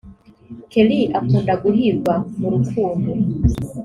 [0.71, 3.09] Kelly akunda guhirwa mu rukundo